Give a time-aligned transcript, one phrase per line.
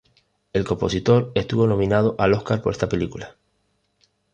[0.51, 3.35] El compositor estuvo nominado al Óscar por esta película.